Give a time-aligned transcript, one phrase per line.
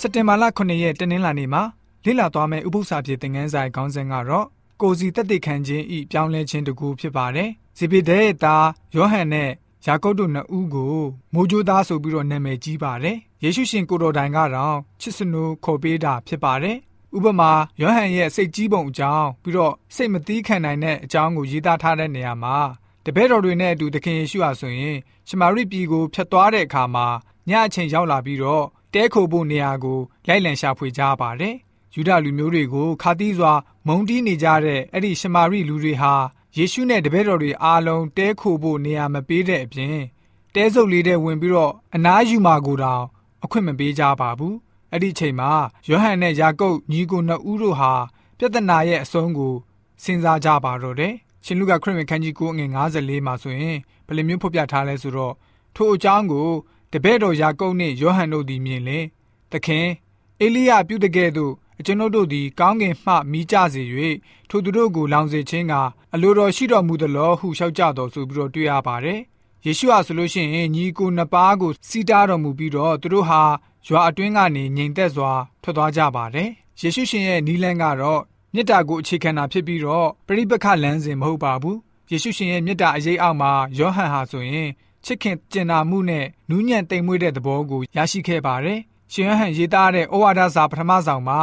[0.00, 1.62] စက်တင်ဘာလ9ရက်တနင်္လာနေ့မှာ
[2.04, 4.46] လေ့လာသွားမယ့်ဥပုသ္စာပြေသင်ခန်းစာခေါင်းစဉ်ကတော့
[4.80, 8.66] ကိုစီတက်တေခံခြင်းဤပြောင်းလဲခြင်းတကူဖြစ်ပါတယ်။ဇေဘိဒဲရဲ့သား
[8.96, 9.50] ယောဟန်နဲ့
[9.86, 10.96] ယာကုပ်တို့နှစ်ဦးကို
[11.34, 16.76] မိုးကြိုးသားဆိုပြီးတော့နာမည်ကြီးပါတယ်။ယေရှုရှင်ကိုတော်တိုင်ကတော့ချစ်စနူခေါ်ပေးတာဖြစ်ပါတယ်။
[17.16, 22.56] ဥပမာယောဟန်ရဲ့စိတ်ကြီးပုံအကြောင်းပြီးတော့စိတ်မသီးခံနိုင်တဲ့အကြောင်းကိုရေးသားထားတဲ့နေရာမှာ
[23.04, 24.96] တပည့်တော်တွေနဲ့အတူသခင်ယေရှုဟာဆိုရင်
[25.28, 27.06] ရှမာရိပြည်ကိုဖျက်သွားတဲ့အခါမှာ
[27.48, 31.54] ညအချိန်ရောက်လာပြီးတော့ တဲခိုဖို့နေရာကိုလိုက်လံရှာဖွေကြပါတယ်။
[31.94, 33.52] ယူဒလူမျိုးတွေကိုခါတီးစွာ
[33.86, 36.14] မုံတီးနေကြတဲ့အဲ့ဒီရှမာရိလူတွေဟာ
[36.56, 39.98] ယေရှုနဲ့တပည့်တော်တွေအားလုံးတဲခိုဖို့နေရာမပေးတဲ့အပြင်
[40.54, 43.04] တဲဆုပ်လေးတဲ့ဝင်ပြီးတော့အနားယူမာကိုတောင်
[43.44, 44.54] အခွင့်မပေးကြပါဘူး။
[44.92, 45.50] အဲ့ဒီချိန်မှာ
[45.88, 47.92] ယောဟန်နဲ့ယာကုပ်ညီကိုနှစ်ဦးတို့ဟာ
[48.38, 49.54] ပြဿနာရဲ့အဆုံးကို
[50.02, 55.34] စဉ်းစားကြပါတော့တယ်။ရှင်လူကခရစ်ဝင်ခန်းကြီး9ငွေ54မှာဆိုရင်ဘယ်လိုမျိုးဖော်ပြထားလဲဆိုတော့
[55.76, 56.48] ထိုအကြောင်းကို
[56.92, 59.04] တပည့်တော်ယာကုပ်နှင့်ယောဟန်တို့သည်မြင်လင်
[59.52, 59.88] သခင်
[60.40, 63.82] အေလိယပြုတကဲ့သို့အကျွန်ုပ်တို့သည်ကောင်းကင်မှမိကြစေ၍
[64.48, 65.74] ထိုသူတို့ကိုလောင်စေခြင်းက
[66.14, 69.20] အလိုတော်ရှိတော်မူသလောဟုလျှောက်ကြတော်ဆိုပြီးတော့တွေ့ရပါတယ်။
[69.66, 73.42] ယေရှုဟာဆိုလို့ရှိရင်ညီကိုနှစ်ပါးကိုစီတားတော်မူပြီးတော့သူတို့ဟာ
[73.86, 76.48] ရွာအတွင်းကနေငြိမ်သက်စွာထွက်သွားကြပါတယ်။
[76.80, 78.22] ယေရှုရှင်ရဲ့နီးလန်းကတော့
[78.54, 81.76] မေတ္တာကိုအခြေခံတာဖြစ်ပြီးတော့ပရိပခလမ်းစဉ်မဟုတ်ပါဘူး။
[82.10, 84.68] ယေရှုရှင်ရဲ့မေတ္တာအရေးအောက်မှာယောဟန်ဟာဆိုရင်
[85.08, 88.80] ချစ်ခင်ကျင်နာမှုနဲ့နူးညံ့တိမ်မွေ့တဲ့သဘောကိုရရှိခဲ့ပါတယ်။
[89.12, 91.40] ရှင်ဟန်ရေးသားတဲ့ဩဝါဒစာပထမဆောင်မှာ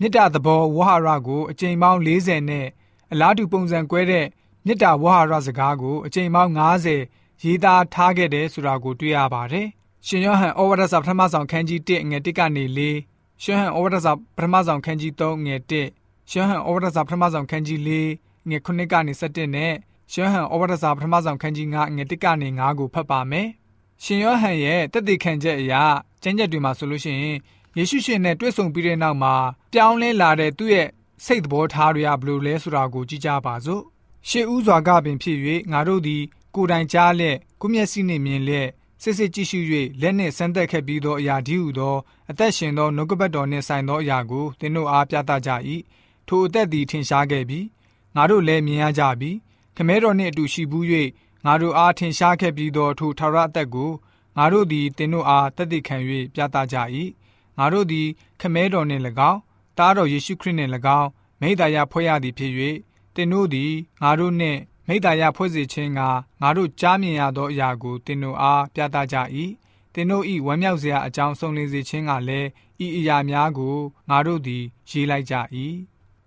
[0.00, 2.66] မေတ္တာသဘောဝဟာရကိုအကြိမ်ပေါင်း40နဲ့
[3.12, 4.26] အလားတူပုံစံကွဲတဲ့
[4.66, 6.52] မေတ္တာဝဟာရစကားကိုအကြိမ်ပေါင်း
[6.98, 9.66] 90ရေးသားထားခဲ့တယ်ဆိုတာကိုတွေ့ရပါတယ်။
[10.06, 19.72] ရှင်ယောဟန်ဩဝါဒစာပထမဆောင်ခန်းကြီး1ငွေ1ကနေ4ရှင်ဟန်ဩဝါဒစာပထမဆောင်ခန်းကြီး3ငွေ1ရှင်ဟန်ဩဝါဒစာပထမဆောင်ခန်းကြီး4ငွေ9ကနေ17နဲ့
[20.14, 23.48] ရှမ်းဟန်ဩဝါဒစာပထမဆောင်ခန်းကြီး9ငွေ1ကနေ9ကိုဖတ်ပါမယ်။
[24.02, 25.82] ရှင်ယောဟန်ရဲ့တက်တည်ခံချက်အရာ
[26.22, 27.36] ကျမ်းချက်တွေမှာဆိုလို့ရှိရင်
[27.76, 29.34] ယေရှုရှင်နဲ့တွေ့ဆုံပြီးတဲ့နောက်မှာ
[29.72, 30.88] ပြောင်းလဲလာတဲ့သူ့ရဲ့
[31.24, 33.82] စိတ်သဘောထားတွေကဘယ်လိုလဲဆိုတာကိုကြည့်ကြပါစို့။
[34.28, 35.38] ရှေးဥစွာကပင်ဖြစ်၍
[35.72, 36.22] ငါတို့သည်
[36.54, 38.68] ကိုယ်တိုင်ကြားလက်ကိုမျက်စိနှင့်မြင်လက်
[39.02, 39.58] စစ်စစ်ကြည့်ရှု၍
[40.00, 41.96] လက်နှင့်ဆန်းသက်ခဲ့ပြီးသောအရာဒီဟုသော
[42.30, 45.50] အသက်ရှင်သောနှုတ်ကပတ်တော်နှင့်ဆိုင်သောအရာကိုသင်တို့အားပြသကြ၏။
[46.28, 47.66] ထိုအသက်သည်ထင်ရှားခဲ့ပြီး
[48.16, 49.32] ငါတို့လည်းမြင်ရကြပြီ။
[49.76, 50.84] ခမဲတော်နှင့်အတူရှိဘူး၍
[51.44, 53.90] ငါတို့အားထင်ရှားခဲ့ပြီးသောထိုထာဝရအသက်ကို
[54.36, 55.96] ငါတို့သည်တင်တို့အားတသက်ခံ၍
[56.34, 56.76] ပြသကြ၏
[57.58, 58.08] ငါတို့သည်
[58.40, 59.40] ခမဲတော်နှင့်၎င်း
[59.78, 61.08] တားတော်ယေရှုခရစ်နှင့်၎င်း
[61.40, 62.52] မိဒ္ဒရာဖွဲ့ရသည်ဖြစ်၍
[63.14, 63.72] တင်တို့သည်
[64.02, 66.00] ငါတို့နှင့်မိဒ္ဒရာဖွဲ့စေခြင်းက
[66.42, 69.16] ငါတို့ကြားမြင်ရသောအရာကိုတင်တို့အားပြသကြ၏
[69.94, 72.48] တင်တို့ဤဝမ်းမြောက်စရာအကြောင်းဆုံးလင်းစေခြင်းကလည်း
[72.84, 73.76] ဤအရာများကို
[74.10, 75.34] ငါတို့သည်ရေးလိုက်ကြ၏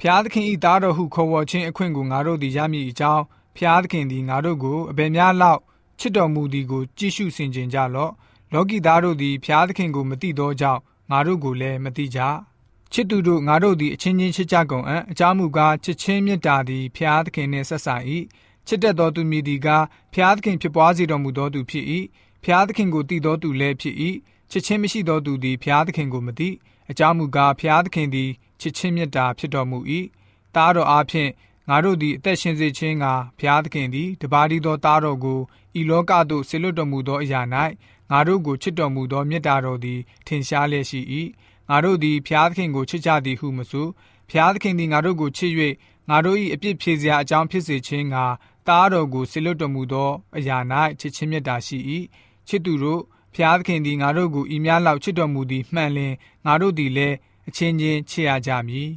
[0.00, 3.24] ဖျားသခင်ဤသားတော်ဟုခေါ်ဝေါ်ခြင်းအခွင့်ကိုငါတို့သည်ရမည်အကြောင်း
[3.56, 5.60] ဖျားသခင်သည်ငါတို့ကိုအဘယ်များလောက်
[6.00, 8.12] ချစ်တော်မူသည်ကိုကြည့်ရှုဆင်ခြင်ကြလော့
[8.52, 10.80] လောကီသားတို့သည်ဖျားသခင်ကိုမသိသောကြောင့်
[11.10, 12.20] ငါတို့ကိုလည်းမသိကြ
[12.92, 17.94] ချစ်သူတို့ငါတို့သည်အချင်းချင်းချစ်ကြကုန်အံ့အကြောင်းမူကားချစ်ချင်းမေတ္တာသည်ဖျားသခင်နှင့်ဆက်ဆံ၏
[18.66, 21.84] ချစ်တတ်သောသူမည်သည်ကားဖျားသခင်ဖြစ်ပွားစေတော်မူသောသူဖြစ်၏
[22.44, 23.96] ဖျားသခင်ကိုတည်သောသူလည်းဖြစ်၏
[24.50, 26.48] ချစ်ချင်းမရှိသောသူသည်ဖျားသခင်ကိုမသိ
[26.90, 28.30] အကြောင်းမူကားဖျားသခင်သည်
[28.60, 29.78] ချစ်ချင်းမေတ္တာဖြစ်တော်မူ၏
[30.54, 31.30] တားတော်အားဖြင့်
[31.68, 33.04] ငါတို့သည်အသက်ရှင်စေခြင်းက
[33.38, 35.40] ဘုရားသခင်သည်တပါးဒီသောသားတော်ကို
[35.80, 37.40] ဤလောကသို့ဆေလွတ်တော်မူသောအရာ၌
[38.10, 41.00] ငါတို့ကိုချစ်တော်မူသောမေတ္တာတော်သည်ထင်ရှားလျက်ရှိ၏
[41.68, 43.86] ငါတို့သည်ဘုရားသခင်ကိုချစ်ကြသည်ဟုမဆို
[44.28, 45.52] ဘုရားသခင်သည်ငါတို့ကိုချစ်၍
[46.10, 48.16] ငါတို့၏အပြစ်ဖြေစရာအကြောင်းဖြစ်စေခြင်းက
[48.68, 50.58] သားတော်ကိုဆေလွတ်တော်မူသောအရာ၌
[51.00, 51.78] ချစ်ခြင်းမေတ္တာရှိ၏
[52.48, 53.02] ချစ်သူတို့
[53.34, 56.14] ဖျားသခင်သည်ငါတို့ကိုဤများလောက်ချစ်တော်မူသည်မှန်လင်
[56.46, 57.16] ငါတို့သည်လည်း
[57.48, 58.88] အချင်းချင်းချစ်ရကြမည်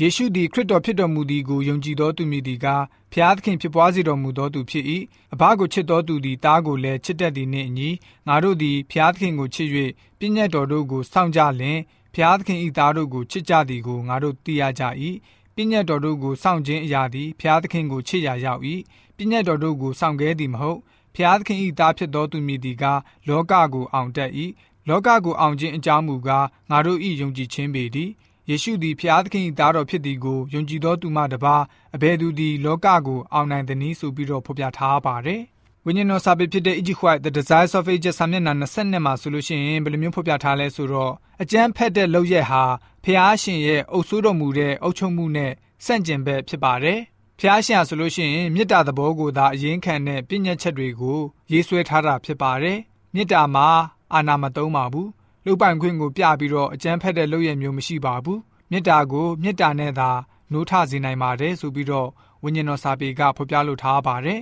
[0.00, 4.84] ယေရှုသည်ခရစ်တော်ဖြစ်တော်မူသည်ကိုယုံကြည်သောသူမည်သည်ကားဖျားသခင်ဖြစ်ပွားစေတော်မူသောသူဖြစ်၏
[5.34, 7.88] အဘကိုချစ်တော်သူသည်တားကိုလည်းချစ်တတ်သည်နှင့်အညီ
[8.28, 9.68] ငါတို့သည်ဖျားသခင်ကိုချစ်၍
[10.18, 11.78] ပြည့်ညတ်တော်တို့ကိုစောင့်ကြလင်
[12.14, 14.84] ဖျားသခင်၏သားတို့ကိုချစ်ကြသည်ကိုငါတို့သိရကြ၏
[15.54, 18.62] ပြည့်ညတ်တော်တို့ကိုစောင့်ခြင်းအရာသည်ဖျားသခင်ကိုချစ်ရာရောက်၏
[19.16, 20.78] ပြည့်ညတ်တော်တို့ကိုစောင့်ခဲသည်မဟုတ်
[21.14, 24.30] ဖျားသခင်၏သားဖြစ်သောသူမည်သည်ကားလောကကိုအောင်တတ်၏
[24.88, 28.10] လောကကိုအောင်ခြင်းအကြောင်းမူကားငါတို့၏ယုံကြည်ခြင်းပေသည်
[28.50, 31.56] ယေရှုသည်ဖျားသခင်၏သားတော်ဖြစ်သည်ကိုယုံကြည်သောသူမှတပါ
[31.94, 35.42] အဘယ်သူသည်လောကကိုအောင်နိုင်သည်နည်းဆိုပြီးတော့ဖော်ပြထားပါတယ်။
[35.84, 41.12] ဝိညာဉ်တော်စာပေဖြစ်တဲ့ Egypt White The Desires of Ages စာမျက်နှာ22မှာဆိုလို့ရှိရင်ဘယ်လိုမျိုးဖော်ပြထားလဲဆိုတော့
[41.42, 42.62] အကျမ်းဖက်တဲ့လောက်ရက်ဟာ
[43.04, 45.52] ဖျားရှင်ရဲ့အုပ်စိုးတော်မူတဲ့အုပ်ချုပ်မှုနဲ့
[45.84, 46.98] ဆန့်ကျင်ဘက်ဖြစ်ပါတယ်။
[47.40, 51.18] ဖျားရှင်ဆိုလို့ရှိရင်မေတ္တာသဘောကိုသာအရင်ခံတဲ့ပြည့်ညတ်ချက်တွေကို
[51.52, 52.78] ရေးဆွဲထားတာဖြစ်ပါတယ်။
[53.14, 53.68] မေတ္တာမှာ
[54.12, 55.08] အာနာမသုံးပါဘူး။
[55.44, 60.10] လှုပ်ပိုင်ခွင့်ကိုပြပြီးတော့အကြမ်းဖက်တဲ့လုပ်ရမျိုးမရှိပါဘူးမေတ္တာကိုမေတ္တာနဲ့သာ
[60.52, 62.08] နိုးထစေနိုင်ပါတယ်ဆိုပြီးတော့
[62.42, 64.40] ဝိညာဉ်တော်စာပေကဖော်ပြလိုထားပါတယ်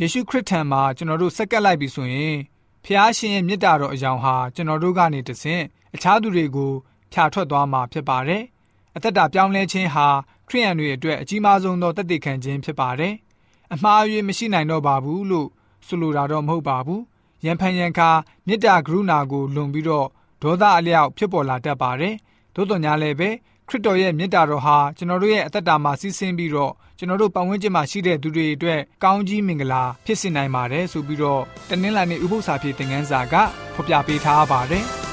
[0.00, 2.36] ယေရှုခရစ်ထံမှာကျွန်တော်တို့စက္ကပ်လိုက်ပြီဆိုရင်
[2.84, 5.62] ဖျားရှင်ရဲ့မေတ္တာတော်အကြောင်းဟာကျွန်တော်တို့ကနေတဆင့်
[5.94, 6.72] အခြားသူတွေကို
[7.12, 8.42] ဖြာထွက်သွားမှာဖြစ်ပါတယ်။
[8.96, 10.06] အသက်တာပြောင်းလဲခြင်းဟာ
[10.48, 13.14] ခရိယန်တွေအတွက်အကြီးမားဆုံးသောတသက်ခံခြင်းဖြစ်ပါတယ်။
[13.74, 15.48] အမှားအယွင်းမရှိနိုင်တော့ပါဘူးလို့
[15.86, 17.02] ဆိုလိုတာတော့မဟုတ်ပါဘူး။
[17.44, 18.10] ရန်ဖန်ရန်ခါ
[18.46, 20.06] မေတ္တာကရုဏာကိုလွန်ပြီးတော့
[20.42, 22.14] ဒေါသအလျောက်ဖြစ်ပေါ်လာတတ်ပါတယ်။
[22.54, 23.30] သို့တော်ညာလည်းပဲ
[23.68, 33.34] ခရစ်တော်ရဲ့မေတ္တာတော်ဟာကျွန်တော်တို့ရဲ့အသက်တာမှာစီးဆင်းပြီးတော့ကျွန်တော်တို့ပတ်ဝန်းကျင်မှာရှိတဲ့သူတွေအတွက်ကောင်းကြီးမင်္ဂလာဖြစ်စေနိုင်ပါတယ်ဆိုပြီးတော့တနင်္လာနေ့ဥပုသ္စာပြေသင်ခန်းစာက
[33.74, 34.86] ဖော်ပြပေးထားပါတယ်။